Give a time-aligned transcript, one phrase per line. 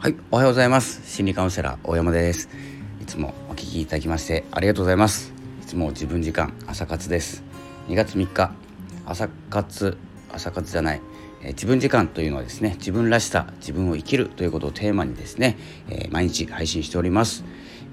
[0.00, 1.02] はい、おはようございます。
[1.14, 2.48] 心理カウンセラー大山です。
[3.02, 5.30] いつもお聞きいただきましてありがとうございます。
[5.62, 7.42] いつも自分時間朝活です。
[7.88, 8.50] 2月3日
[9.04, 9.98] 朝活
[10.32, 11.02] 朝活じゃない、
[11.42, 15.58] えー自分時間というのはですね、自分らしさ、自分を生きるということをテーマにですね、
[15.90, 17.42] えー毎日配信しております。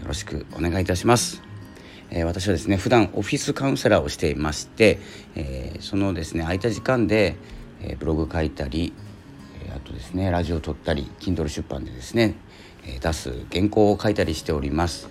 [0.00, 1.42] よろしくお願いいたします。
[2.08, 5.00] え私はですね普段オフィスカウンセラーをしていまして、
[5.34, 7.36] えーそのですね空いた時間で、
[7.82, 8.94] えーブログ書いたり、
[9.90, 12.34] とですねラジオを撮ったり Kindle 出版でですね、
[12.86, 15.08] え出す原稿を書いたりしております。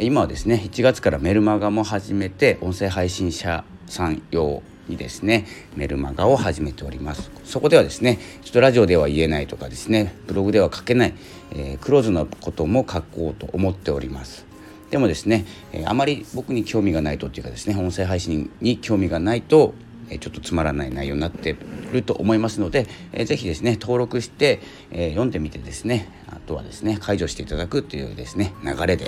[0.00, 7.30] 今はですね1月からメルマガも始めて音声配信者さん用にですねメルマガを始めております。
[7.44, 11.14] そこではですねちょっとラジオでは言えないとかですねブログでは書けない、
[11.52, 14.46] えークローズなことも書こうと思っております。
[14.90, 19.74] でもですね、えーあまり僕に興味がないとっていうかですね音声配信に興味がないと、
[20.10, 21.56] えちょっとつまらない内容になって
[21.92, 29.06] ると思いますので、えーぜひですね登録して、えー読んでみてですねあとはですね解除していただくっていうですね流れで、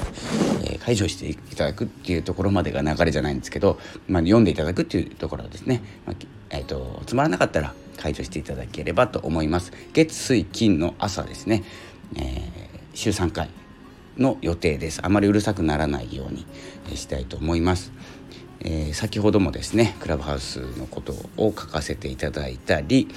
[0.63, 6.17] えー解除していただくっていうところまでが流れじゃないんですけど、まあ、読んでいただくっていうところですね、まあ
[6.51, 9.73] えー、とつまらなかったら解除していただければと思います。
[9.93, 11.65] 月水金の朝ですね、
[12.17, 13.49] えー週3回
[14.19, 15.01] の予定です。
[15.03, 16.45] あまりうるさくならないように
[16.93, 17.93] えしたいと思います、
[18.61, 23.09] えー先ほどもですねクラブハウスのことを書かせていただいたり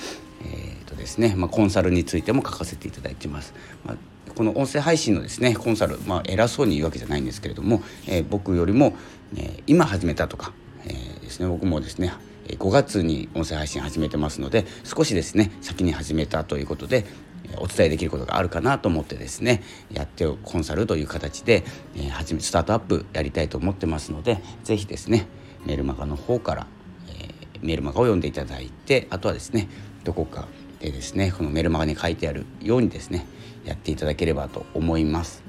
[0.41, 3.53] えーとですねまあ、コンサルについても書かせていただいてます、
[3.85, 3.97] まあ
[4.35, 8.95] この音声配信のですねコンサル、まあ、偉そうに言うわけじゃないんですけれども、えー僕よりも、
[9.35, 10.53] えー今始めたとか、
[10.85, 12.13] えーですね僕もですね
[12.47, 17.05] 5月に音声配信始めてますので少しですね先に始めたということで
[17.57, 21.63] お伝えできることがあるかなと思ってですねやってコンサルという形で、
[21.95, 25.27] えー始めスタートアップやりたいと思ってますので是非ですね
[25.65, 26.67] メルマガの方から、
[27.09, 29.69] えーメルマガを読んでいただいてあとはですね
[30.03, 30.47] どこか
[30.79, 33.25] でですねこのメルマガに書いてあるようにですね
[33.63, 35.43] やっていただければと思います。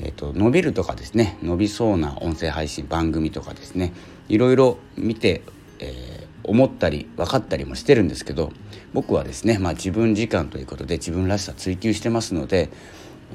[0.00, 3.92] えー、と伸びるとかですね伸びそうな音声配信番組とかですね
[4.28, 5.42] いろいろ見て、
[5.80, 6.17] えー
[6.48, 8.52] 思ったり分かったりもしてるんですけど
[8.92, 12.70] 僕はですね、まあ、自分時間ということで自分らしさ追求してますので,、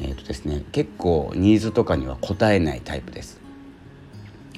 [0.02, 3.40] えーとですね、結構ニーズとかには応えないタイプです。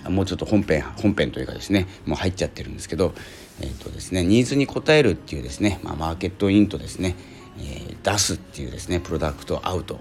[0.07, 3.13] もうちょっと本編本編というかですねもう入っちゃってるんですけど、
[3.59, 7.15] えーとですね、ニーズに応えるっていうですね、まあ、マーケットインとですね、
[7.57, 9.99] えー出すっていうですねプロダクトアウト、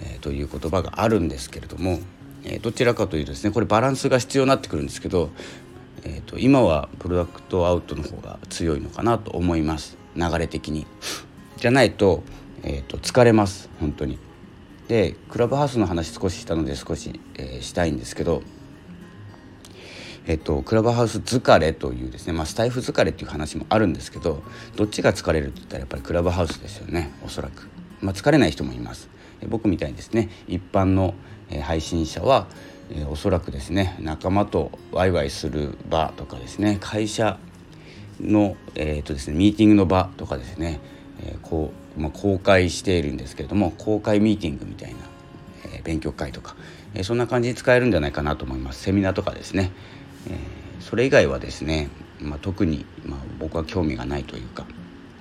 [0.00, 1.98] えーという言葉があるんですけれども、
[2.42, 5.30] えどちらかというとですねこれバランスが必要になってくるんですけど、
[6.04, 10.86] えーと今はプロダクトアウトの方が強いのかなと思います流れ的に。
[11.56, 12.22] じゃないと,、
[12.62, 14.18] えーと疲れます本当に。
[14.88, 18.42] でクラブハウスの話少ししたので少し、えーしたいんですけど
[20.26, 24.42] えっと、クラブハウス疲れというですね、まあ、スタイフ疲れっていう話もあるんですけど
[24.74, 27.68] どっちが疲れるって言ったらやっぱりクラブハウスですよねおそらく、
[28.00, 29.10] まあ、疲れない人もいます
[29.48, 31.12] 僕みたいにですね一般の
[31.62, 32.46] 配信者は、
[32.90, 37.38] えーおそらくですね仲間とワイワイする場とかですね会社
[38.20, 40.80] の、えーとですね、ミーティングの場とかですね、
[41.20, 44.98] えーこうまあ、公開しているんですけれども公開ミーティングみたいな、
[45.66, 46.56] えー勉強会とか、
[46.94, 48.82] えそんな感じに使えるんじゃないかなと思います。
[48.82, 49.70] セミナーとかですね、
[50.30, 50.38] え
[50.80, 51.90] それ以外はですね、
[52.20, 54.66] まあ、特に、まあ、僕は興味がないというか、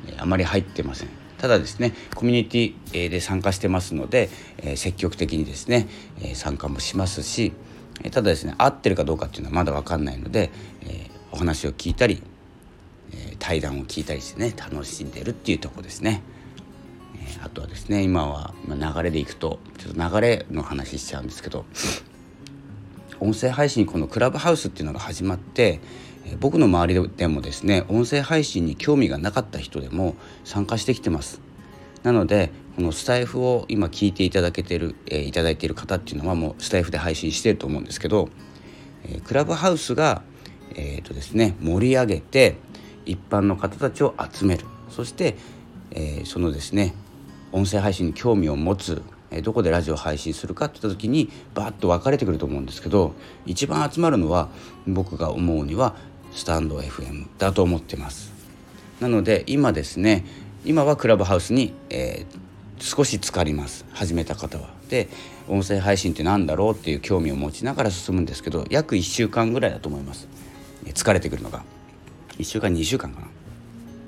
[0.08, 1.10] えあまり入ってません。
[1.44, 5.90] ただですねコミュニティで参加してますので、え積極的にですね、
[6.36, 7.52] 参加もしますし
[8.12, 10.52] ただですね合ってるかどうかっていうのはまだ分かんないので、
[10.84, 12.24] えお話を聞いたり
[13.12, 16.22] え対談を聞いたりしてね楽しんでるっていうとこですね。
[17.44, 21.66] あとはですね今は流れでいくとちょっと流れの話しちゃうんですけど
[23.20, 25.82] 音声配信このクラブハウスっていうのが始まって
[26.40, 31.42] 僕の周りでもですね音声配信に興味がなかった人でも参加してきてます。
[32.04, 38.30] なのでこのスタイフを今聞いていただけてる、えーいただいている方っていうのはもうスタイフで配信してると思うんですけど、
[39.06, 40.24] えークラブハウスが、
[40.76, 42.56] えーとですね、盛り上げて
[43.06, 45.36] 一般の方たちを集めるそして、
[45.92, 46.94] えーそのですね
[47.52, 53.14] 音声配信に興味を持つ、えーどこでラジオ配信するかって言った時にバーッと分かれてくると思うんですけど
[53.46, 54.50] 一番集まるのは
[54.88, 55.96] 僕が思うには
[56.36, 58.32] スタンド FM だと思ってます。
[59.00, 60.26] なので今ですね
[60.66, 62.44] 今はクラブハウスに、えー
[62.84, 63.86] 少し浸かります。
[63.94, 64.70] 始めた方は。
[64.90, 65.08] で
[65.48, 70.28] 音声配信って何だろうっていう興味を持ちながら進むんですけど約1週間ぐらいだと思います、
[70.86, 71.64] え疲れてくるのが。
[72.38, 73.28] 1週間2週間かな。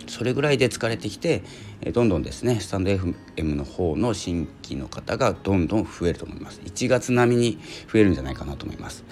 [0.07, 1.41] それぐらいで疲れてきて
[1.81, 6.59] えどんどんですねスタンド FM の方の新規の方がどんどん増えると思います。
[6.65, 7.59] 1月並みに
[7.91, 9.05] 増えるんじゃないかなと思います。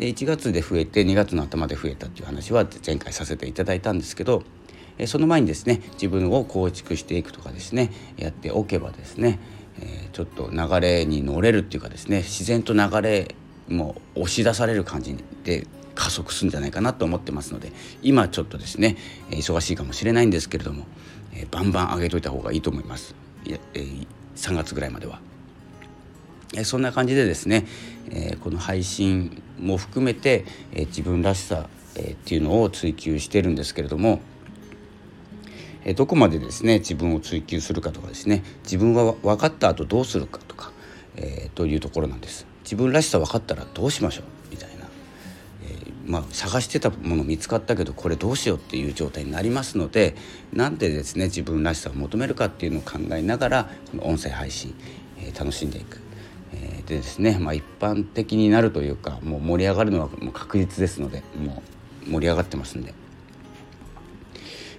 [0.00, 4.42] で1月で増えて2月の頭で増えたっていう話は前回させていただいたんですけど
[4.96, 9.38] えその前にですね自分を構築していくとかですねやっておけばですね
[9.82, 13.34] え、ちょっと流れに乗れるっていうかですね自然と流れ
[13.68, 17.72] も押し出される感じで加速するんじゃないかなと思ってますので
[18.02, 18.96] 今ちょっとですね
[19.30, 20.86] 忙しいかもしれないんですけれども、
[21.34, 23.14] え、バンバン上げといた方がいいと思います、
[23.46, 23.58] え、
[24.36, 25.20] 3月ぐらいまでは。
[26.56, 27.64] えそんな感じでですね、
[28.10, 34.20] えこの配信も含めて、え自分らしさ、えっていうのを追求してるんですけれども、
[35.84, 40.72] えどこまでですね自分を追求するかとかですね自分は分かった後どうするかとか、
[41.16, 44.86] えー、というところなんです自分らしさ分かったらどうしましょうみたいな、
[45.64, 50.16] えー、まあ、探してたもの見つかったけどこれどうしようっていう状態になりますので
[50.52, 54.74] なんでですね自分らしさを求めるかっていうのを考えながらこの音声配信、
[55.18, 56.09] えー、楽しんでいく。
[56.60, 61.62] えでですね、まあ、一般的になるというかもう盛り上がるのはもう確実ですのでも
[62.06, 62.94] う盛り上がってますんで。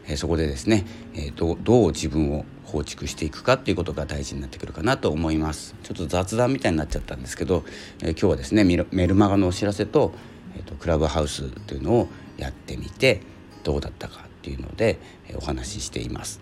[0.08, 5.76] えそこでですね、えどどう自分を構築していくかっていうことが大事になってくるかなと思います。
[5.84, 7.64] ちょっと雑談みたいになっちゃったんですけど、
[8.02, 10.14] え今日はですねメルマガのお知らせと,、
[10.56, 12.08] えーと、クラブハウスというのを
[12.38, 13.22] やってみて
[13.64, 15.00] どうだったかっていうので、
[15.30, 16.42] えお話ししています。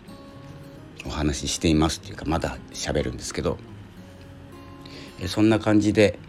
[1.05, 3.57] お話ししていますっていうかまだ喋るんですけど、
[5.27, 6.19] そんな感じで、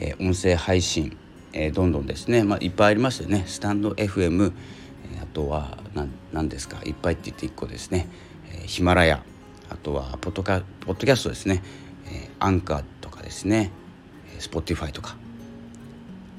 [0.00, 1.16] え音声配信、
[1.52, 3.44] えどんどんですね、まあ、いっぱいありますよね。
[3.46, 4.52] スタンド FM
[5.22, 5.78] あとは
[6.32, 6.80] 何ですか。
[6.84, 8.08] いっぱいって言って1個ですね、
[8.52, 9.22] えー、ヒマラヤ。
[9.68, 11.62] あとはポッドカポッドキャストですね、
[12.06, 13.70] えー、アンカーとかですね。
[14.38, 15.16] Spotify とか。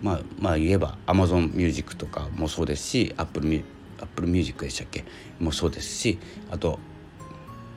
[0.01, 3.63] まあまあ言えば Amazon Music とかもそうですしアップルミュ
[3.99, 5.05] Apple Music でしたっけ？
[5.39, 6.19] もそうですし
[6.51, 6.77] あと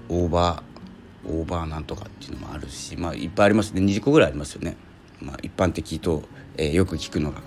[0.09, 0.76] オーバー
[1.25, 3.73] オーバーなんとかっていうのもあるしまあいっぱいあります。
[3.73, 4.77] ね20個ぐらいありますよね。
[5.21, 6.23] まあ、一般的と、
[6.57, 7.41] えー、よく聞くのが。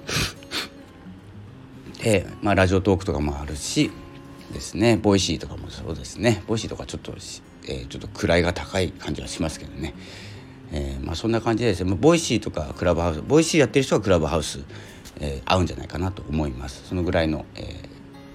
[2.02, 3.92] えー、まあ、 Radiotalk とかもあるし
[4.54, 4.98] ですね。
[4.98, 6.44] Voicy とかもそうですね。
[6.48, 9.94] Voicy とかちょっと、えー、ちょっと位が高い感じはしますけどね、
[10.72, 11.94] えー、まあ、そんな感じでですね。
[11.96, 14.64] Voicy とか Clubhouse Voicy やってる人は Clubhouse、
[15.20, 16.88] え合うんじゃないかなと思います。
[16.88, 17.90] そのぐらいの、え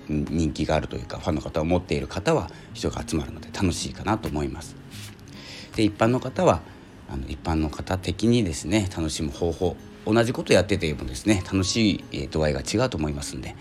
[0.09, 4.77] 人気があるというかファンの方を持っている方は人が集まるので楽しいかなと思います。
[5.77, 6.61] で一般の方は
[7.09, 9.77] あの一般の方的にですね楽しむ方法
[10.07, 13.57] 同じことやっててもですね楽しい度合いが違うと思いますんで、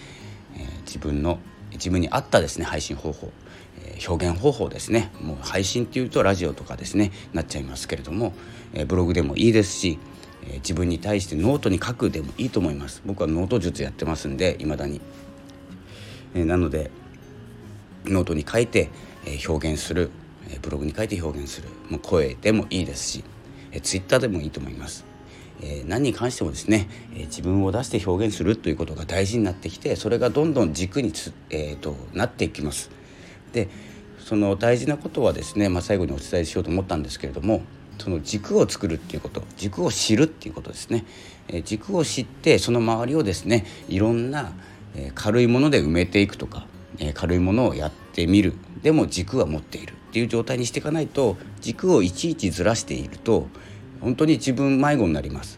[0.56, 1.40] えー、自分の
[1.72, 3.32] 自分に合ったですね配信方法、
[3.80, 8.34] えー、表現方法ですねもう配信っていうとラジオとかですねなっちゃいますけれども、
[8.74, 10.00] えー、ブログでもいいですし、
[10.46, 13.02] え自分に対してノートに書くでもいいと思います。
[13.06, 15.02] 僕はノート術やってますんでいまだに、
[16.36, 16.92] えなので
[18.06, 18.90] ノートに書いて、
[19.26, 20.12] え表現する、
[20.62, 21.70] ブログに書いて表現する。
[21.90, 23.24] もう声でもいいですし、
[23.72, 25.06] え Twitter でもいいと思います。
[25.62, 32.90] え何に関してもですね、え自分を出して表現するということが大事になってきてそれがどんどん軸につ、えーと、なっていきます。
[33.54, 33.70] で
[34.20, 37.62] その大事なことはですね、まあ、最後にお伝えしようと思ったんですけれども
[38.00, 41.06] その軸を作るっていうこと軸を知るっていうことですね、
[41.48, 44.54] え、軸を知ってその周りをですねいろんな、
[44.96, 46.66] え、軽いもので埋めていくとか、
[47.00, 48.54] え、軽いものをやってみる。
[48.82, 49.94] でも軸は持っている。
[50.14, 53.48] っていう状態にしていかないと軸をいちいちずらしていると
[54.00, 55.58] 本当に自分迷子になります。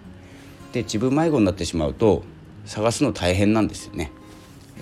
[0.72, 2.24] で自分迷子になってしまうと
[2.64, 4.14] 探すの大変なんですよね、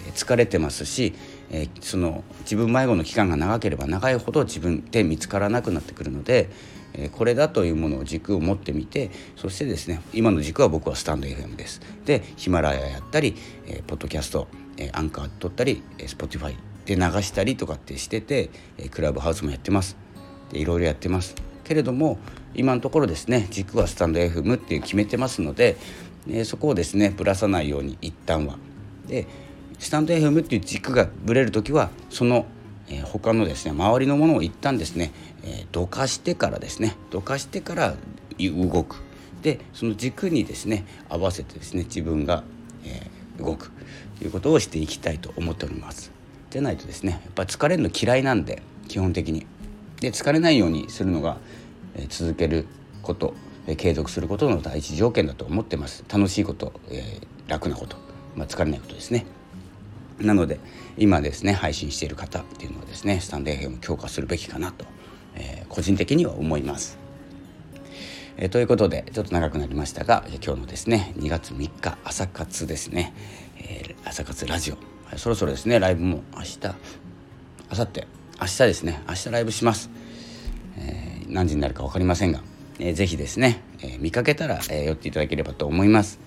[0.08, 1.14] え、疲れてますし、
[1.50, 6.52] え、その自分迷子の期間が長ければ長いほど自分で見つからなくなってくるので、
[6.94, 11.82] え、これだというものを軸を持ってみてそしてですね今の軸は僕はスタンド FM です。
[12.06, 19.96] でヒマラヤやったり、えー、ポッドキャスト、え、アンカー撮ったり、えー、 Spotify で流したりとかってしてて、え、クラブハウスもやってます
[20.52, 22.18] でいろいろやってますけれども
[22.56, 25.78] 今のところですね軸はスタンド FM っていう決めてますので、
[26.30, 28.58] え、そこをですねぶらさないように一旦は。
[29.08, 29.28] で
[29.80, 32.46] スタンド FM っていう軸がぶれる時はその、
[32.90, 35.12] え、他のですね周りのものを一旦ですね、
[35.44, 37.96] え、どかしてからですねどかしてから
[38.40, 39.02] 動く
[39.42, 42.44] でその軸にですね合わせてですね自分が、
[42.86, 43.10] え、
[43.40, 43.72] 動く
[44.20, 46.13] ということをしていきたいと思っております。
[46.54, 49.46] でないとですねやっぱ疲れるの嫌いなんで基本的に。
[50.00, 51.38] で疲れないようにするのが
[51.96, 52.66] え続ける
[53.02, 53.34] こと、
[53.68, 56.04] え継続することの第一条件だと思ってます。
[56.12, 57.98] 楽しいこと、えー、楽なこと、
[58.36, 59.26] まあ、疲れないことですね。
[60.20, 60.60] なので
[60.98, 64.86] 今ですね配信している方っていうのはですねスタンド FM を強化するべきかなと、
[65.36, 66.98] えー、個人的には思います。
[68.38, 73.14] えー、ということでちょっと長くなりましたが今日のですね2月3日朝活ですね、
[73.58, 74.93] え、朝活ラジオ。
[75.18, 78.08] そろそろですねライブも明日明後日
[78.42, 79.90] 明日ですね明日ライブします、
[80.78, 82.42] えー、何時になるか分かりませんが、
[82.80, 86.20] えー、ぜひですね、えー、見かけたら、えー、寄っていただければと思います。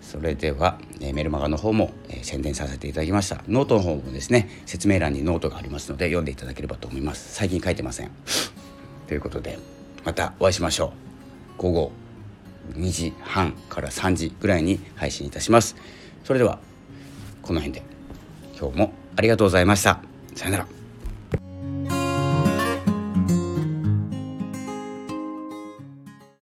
[0.00, 3.42] それでは、えメルマガの方も、え宣伝させていただきました。
[3.48, 7.34] ノートの方もですね説明欄にノートがありますので読んでいただければと思います。
[7.34, 8.10] 最近書いてません。
[9.06, 9.58] ということで
[10.04, 10.92] またお会いしましょ
[11.58, 11.62] う。
[11.62, 11.92] 午後
[12.74, 15.76] 2時半から3時ぐらいに配信いたします。
[16.24, 16.58] それでは
[17.40, 17.91] この辺で。
[18.62, 19.98] 今日もありがとうございました。
[20.36, 20.81] さよなら。